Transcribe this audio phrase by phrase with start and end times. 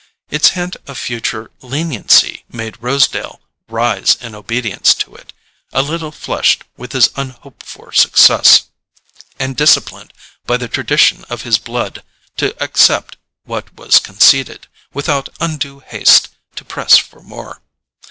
[0.31, 5.31] Its hint of future leniency made Rosedale rise in obedience to it,
[5.73, 8.63] a little flushed with his unhoped for success,
[9.37, 10.11] and disciplined
[10.47, 12.01] by the tradition of his blood
[12.35, 17.61] to accept what was conceded, without undue haste to press for more.